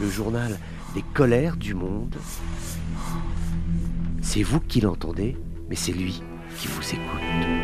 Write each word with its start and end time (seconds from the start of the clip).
le 0.00 0.08
journal 0.08 0.58
des 0.94 1.02
colères 1.14 1.56
du 1.56 1.74
monde. 1.74 2.16
C'est 4.20 4.42
vous 4.42 4.60
qui 4.60 4.80
l'entendez, 4.80 5.36
mais 5.68 5.76
c'est 5.76 5.92
lui 5.92 6.22
qui 6.56 6.68
vous 6.68 6.82
écoute. 6.82 7.61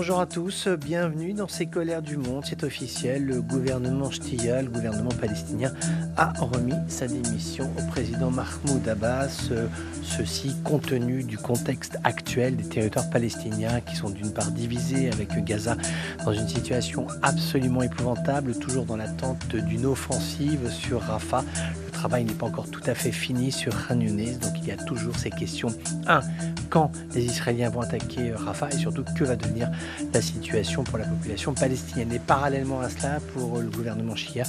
Bonjour 0.00 0.20
à 0.20 0.24
tous, 0.24 0.66
bienvenue 0.66 1.34
dans 1.34 1.46
ces 1.46 1.66
colères 1.66 2.00
du 2.00 2.16
monde. 2.16 2.42
C'est 2.46 2.64
officiel, 2.64 3.26
le 3.26 3.42
gouvernement 3.42 4.10
Shtia, 4.10 4.62
le 4.62 4.70
gouvernement 4.70 5.10
palestinien, 5.10 5.74
a 6.16 6.32
remis 6.40 6.72
sa 6.88 7.06
démission 7.06 7.70
au 7.78 7.86
président 7.90 8.30
Mahmoud 8.30 8.88
Abbas. 8.88 9.50
Ceci 10.02 10.56
compte 10.64 10.86
tenu 10.86 11.22
du 11.22 11.36
contexte 11.36 11.98
actuel 12.02 12.56
des 12.56 12.64
territoires 12.64 13.10
palestiniens 13.10 13.82
qui 13.82 13.94
sont 13.94 14.08
d'une 14.08 14.32
part 14.32 14.50
divisés 14.52 15.10
avec 15.10 15.28
Gaza 15.44 15.76
dans 16.24 16.32
une 16.32 16.48
situation 16.48 17.06
absolument 17.20 17.82
épouvantable, 17.82 18.58
toujours 18.58 18.86
dans 18.86 18.96
l'attente 18.96 19.54
d'une 19.54 19.84
offensive 19.84 20.70
sur 20.70 21.02
Rafah. 21.02 21.44
Travail 22.00 22.24
n'est 22.24 22.32
pas 22.32 22.46
encore 22.46 22.70
tout 22.70 22.80
à 22.86 22.94
fait 22.94 23.12
fini 23.12 23.52
sur 23.52 23.74
Khan 23.86 23.96
donc 23.96 24.52
il 24.62 24.66
y 24.66 24.70
a 24.70 24.76
toujours 24.76 25.16
ces 25.16 25.28
questions. 25.28 25.68
1. 26.06 26.20
Quand 26.70 26.90
les 27.14 27.26
Israéliens 27.26 27.68
vont 27.68 27.82
attaquer 27.82 28.32
Rafah 28.32 28.70
et 28.70 28.78
surtout 28.78 29.04
que 29.18 29.22
va 29.22 29.36
devenir 29.36 29.70
la 30.14 30.22
situation 30.22 30.82
pour 30.82 30.96
la 30.96 31.04
population 31.04 31.52
palestinienne? 31.52 32.10
Et 32.10 32.18
parallèlement 32.18 32.80
à 32.80 32.88
cela, 32.88 33.18
pour 33.34 33.58
le 33.58 33.68
gouvernement 33.68 34.16
chia, 34.16 34.44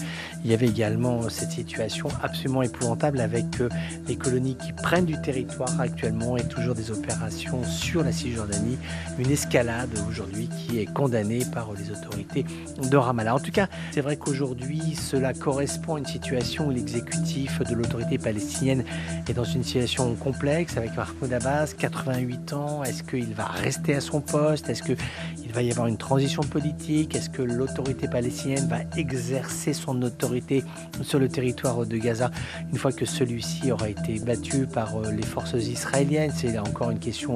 il 0.45 0.51
y 0.51 0.53
avait 0.53 0.67
également 0.67 1.27
cette 1.29 1.51
situation 1.51 2.07
absolument 2.23 2.61
épouvantable 2.61 3.19
avec 3.19 3.59
euh, 3.59 3.67
les 4.07 4.15
colonies 4.15 4.55
qui 4.55 4.71
prennent 4.71 5.05
du 5.05 5.19
territoire 5.19 5.77
actuellement 5.81 6.37
et 6.37 6.47
toujours 6.47 6.73
des 6.75 6.89
opérations 6.89 7.65
sur 7.65 8.01
la 8.01 8.13
Cisjordanie. 8.13 8.77
Une 9.19 9.29
escalade 9.29 9.89
aujourd'hui 10.07 10.47
qui 10.47 10.79
est 10.79 10.85
condamnée 10.85 11.43
par 11.53 11.73
les 11.73 11.91
autorités 11.91 12.45
de 12.81 12.95
Ramallah. 12.95 13.35
En 13.35 13.39
tout 13.39 13.51
cas, 13.51 13.67
c'est 13.91 14.01
vrai 14.01 14.15
qu'aujourd'hui, 14.15 14.95
cela 14.95 15.33
correspond 15.33 15.95
à 15.95 15.99
une 15.99 16.05
situation 16.05 16.67
où 16.67 16.71
l'exécutif 16.71 17.40
de 17.47 17.75
l'autorité 17.75 18.17
palestinienne 18.17 18.83
est 19.27 19.33
dans 19.33 19.43
une 19.43 19.63
situation 19.63 20.13
complexe 20.15 20.77
avec 20.77 20.95
Mahmoud 20.95 21.33
Abbas, 21.33 21.73
88 21.77 22.53
ans. 22.53 22.83
Est-ce 22.83 23.03
qu'il 23.03 23.33
va 23.33 23.45
rester 23.45 23.95
à 23.95 24.01
son 24.01 24.21
poste? 24.21 24.69
Est-ce 24.69 24.83
que 24.83 24.93
il 25.51 25.55
va 25.55 25.63
y 25.63 25.71
avoir 25.71 25.87
une 25.87 25.97
transition 25.97 26.43
politique 26.43 27.13
Est-ce 27.13 27.29
que 27.29 27.41
l'autorité 27.41 28.07
palestinienne 28.07 28.69
va 28.69 28.77
exercer 28.95 29.73
son 29.73 30.01
autorité 30.01 30.63
sur 31.01 31.19
le 31.19 31.27
territoire 31.27 31.85
de 31.85 31.97
Gaza 31.97 32.31
une 32.71 32.77
fois 32.77 32.93
que 32.93 33.03
celui-ci 33.05 33.69
aura 33.69 33.89
été 33.89 34.17
battu 34.19 34.65
par 34.65 34.95
euh, 34.95 35.11
les 35.11 35.25
forces 35.25 35.55
israéliennes? 35.55 36.31
C'est 36.33 36.57
encore 36.57 36.91
une 36.91 36.99
question 36.99 37.33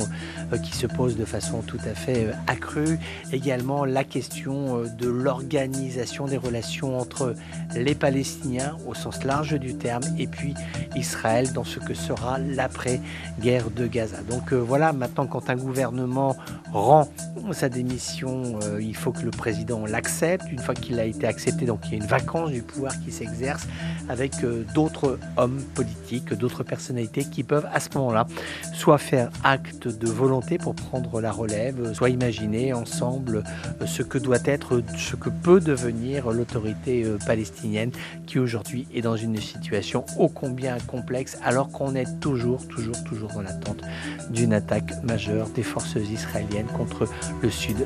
euh, 0.54 0.58
qui 0.58 0.72
se 0.72 0.88
pose 0.88 1.18
de 1.18 1.26
façon 1.26 1.62
tout 1.62 1.80
à 1.86 1.94
fait 1.94 2.28
euh, 2.28 2.32
accrue. 2.48 2.98
Également 3.34 3.84
la 3.84 4.06
question 4.06 4.84
de 4.84 5.10
l'organisation 5.10 6.26
des 6.26 6.38
relations 6.38 6.98
entre 6.98 7.36
les 7.76 7.96
Palestiniens 7.96 8.78
au 8.88 8.94
sens 8.94 9.26
large 9.26 9.60
du 9.60 9.76
terme 9.76 10.04
et 10.18 10.28
puis 10.28 10.54
Israël 10.96 11.52
dans 11.52 11.66
ce 11.66 11.80
que 11.80 11.94
sera 11.94 12.40
l'après-guerre 12.40 13.70
de 13.72 13.88
Gaza. 13.88 14.22
Donc 14.30 14.54
voilà, 14.54 14.94
maintenant 14.94 15.28
quand 15.28 15.50
un 15.50 15.58
gouvernement 15.58 16.38
rend 16.72 17.10
sa 17.52 17.68
démission, 17.70 18.05
euh, 18.24 18.82
il 18.82 18.96
faut 18.96 19.12
que 19.12 19.22
le 19.22 19.32
président 19.32 19.86
l'accepte. 19.86 20.46
Une 20.52 20.60
fois 20.60 20.74
qu'il 20.74 21.00
a 21.00 21.06
été 21.06 21.28
accepté, 21.28 21.66
donc 21.66 21.82
il 21.86 21.92
y 21.92 21.94
a 21.94 21.98
une 21.98 22.10
vacance 22.10 22.52
du 22.52 22.62
pouvoir 22.62 22.94
qui 23.04 23.12
s'exerce 23.12 23.68
avec 24.10 24.44
euh, 24.44 24.64
d'autres 24.74 25.20
hommes 25.38 25.62
politiques, 25.74 26.34
d'autres 26.34 26.64
personnalités 26.64 27.26
qui 27.26 27.44
peuvent 27.44 27.68
à 27.74 27.80
ce 27.80 27.90
moment-là 27.96 28.28
soit 28.74 28.98
faire 28.98 29.30
acte 29.44 29.88
de 29.88 30.08
volonté 30.08 30.58
pour 30.58 30.76
prendre 30.76 31.22
la 31.22 31.32
relève, 31.32 31.94
soit 31.94 32.10
imaginer 32.10 32.74
ensemble 32.74 33.44
euh, 33.82 33.86
ce 33.86 34.04
que 34.04 34.18
doit 34.18 34.40
être, 34.46 34.82
ce 34.98 35.16
que 35.16 35.30
peut 35.30 35.60
devenir 35.60 36.32
l'autorité 36.32 37.06
palestinienne 37.26 37.92
qui 38.26 38.40
aujourd'hui 38.40 38.88
est 38.94 39.02
dans 39.02 39.16
une 39.16 39.38
situation 39.38 40.06
ô 40.18 40.28
combien 40.28 40.78
complexe 40.80 41.38
alors 41.44 41.70
qu'on 41.70 41.96
est 41.96 42.20
toujours, 42.20 42.68
toujours, 42.68 43.04
toujours 43.04 43.32
dans 43.34 43.42
l'attente 43.42 43.82
d'une 44.30 44.54
attaque 44.54 45.04
majeure 45.04 45.50
des 45.50 45.64
forces 45.64 45.96
israéliennes 45.96 46.68
contre 46.68 47.08
le 47.42 47.50
sud 47.50 47.86